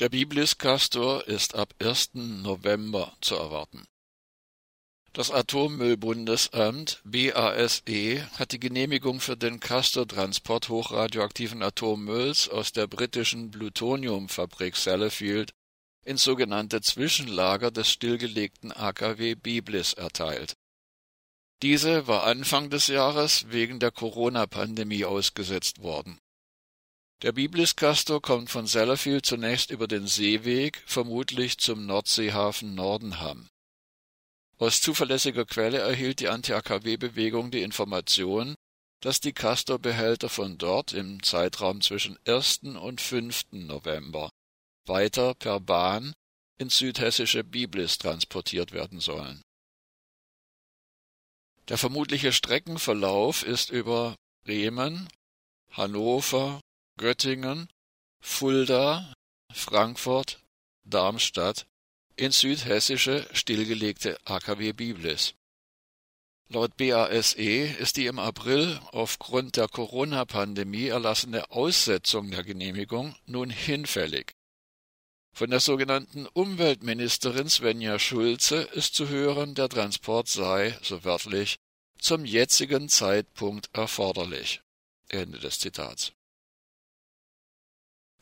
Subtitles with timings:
[0.00, 2.12] Der Biblis-Castor ist ab 1.
[2.14, 3.84] November zu erwarten.
[5.12, 14.74] Das Atommüllbundesamt BASE hat die Genehmigung für den Castor-Transport hochradioaktiven Atommülls aus der britischen Plutoniumfabrik
[14.74, 15.52] Sellafield
[16.02, 20.56] ins sogenannte Zwischenlager des stillgelegten AKW Biblis erteilt.
[21.62, 26.18] Diese war Anfang des Jahres wegen der Corona-Pandemie ausgesetzt worden.
[27.22, 33.48] Der Biblis-Castor kommt von Sellafield zunächst über den Seeweg, vermutlich zum Nordseehafen Nordenham.
[34.56, 38.54] Aus zuverlässiger Quelle erhielt die Anti-AKW-Bewegung die Information,
[39.00, 42.60] dass die Castor-Behälter von dort im Zeitraum zwischen 1.
[42.80, 43.52] und 5.
[43.52, 44.30] November
[44.86, 46.12] weiter per Bahn
[46.58, 49.42] ins südhessische Biblis transportiert werden sollen.
[51.68, 55.08] Der vermutliche Streckenverlauf ist über Bremen,
[55.70, 56.60] Hannover,
[57.00, 57.70] Göttingen,
[58.20, 59.14] Fulda,
[59.54, 60.44] Frankfurt,
[60.84, 61.66] Darmstadt
[62.14, 65.32] ins südhessische stillgelegte AKW Biblis.
[66.50, 74.32] Laut BASE ist die im April aufgrund der Corona-Pandemie erlassene Aussetzung der Genehmigung nun hinfällig.
[75.32, 81.56] Von der sogenannten Umweltministerin Svenja Schulze ist zu hören, der Transport sei, so wörtlich,
[81.98, 84.60] zum jetzigen Zeitpunkt erforderlich.
[85.08, 86.12] Ende des Zitats.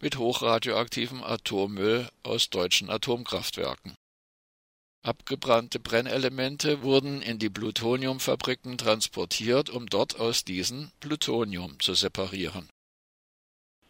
[0.00, 3.98] mit hochradioaktivem Atommüll aus deutschen Atomkraftwerken
[5.08, 12.68] Abgebrannte Brennelemente wurden in die Plutoniumfabriken transportiert, um dort aus diesen Plutonium zu separieren.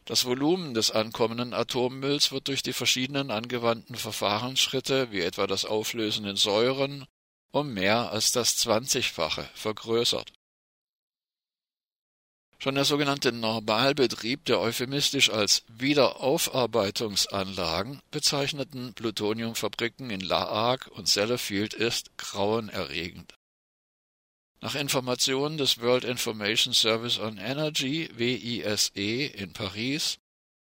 [0.05, 6.25] Das Volumen des ankommenden Atommülls wird durch die verschiedenen angewandten Verfahrensschritte, wie etwa das Auflösen
[6.25, 7.05] in Säuren,
[7.51, 10.33] um mehr als das Zwanzigfache vergrößert
[12.61, 21.73] Schon der sogenannte Normalbetrieb der euphemistisch als Wiederaufarbeitungsanlagen bezeichneten Plutoniumfabriken in La Hague und Sellafield
[21.73, 23.33] ist grauenerregend.
[24.61, 30.19] Nach Informationen des World Information Service on Energy WISE in Paris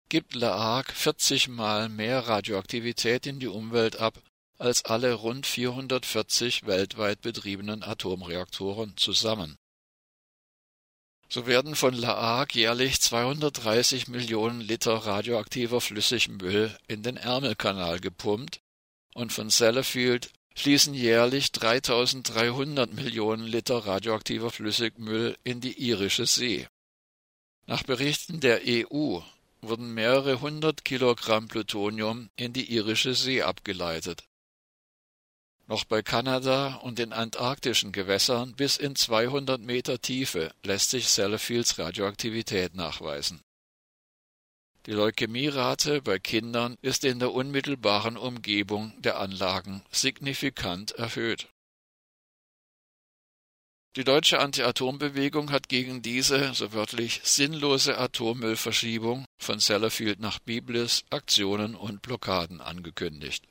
[0.10, 4.22] gibt La Hague 40 Mal mehr Radioaktivität in die Umwelt ab
[4.58, 9.58] als alle rund 440 weltweit betriebenen Atomreaktoren zusammen
[11.30, 18.62] so werden von La Hague jährlich 230 Millionen Liter radioaktiver Flüssigmüll in den Ärmelkanal gepumpt
[19.14, 26.68] und von Sellafield fließen jährlich 3300 Millionen Liter radioaktiver Flüssigmüll in die Irische See.
[27.66, 29.20] Nach Berichten der EU
[29.62, 34.27] wurden mehrere hundert Kilogramm Plutonium in die Irische See abgeleitet
[35.68, 41.78] noch bei Kanada und den antarktischen Gewässern bis in 200 Meter Tiefe lässt sich Sellafields
[41.78, 43.42] Radioaktivität nachweisen.
[44.86, 51.50] Die Leukämierate bei Kindern ist in der unmittelbaren Umgebung der Anlagen signifikant erhöht.
[53.98, 61.76] Die deutsche Anti-Atom-Bewegung hat gegen diese, so wörtlich, sinnlose Atommüllverschiebung von Sellafield nach Biblis Aktionen
[61.76, 63.44] und Blockaden angekündigt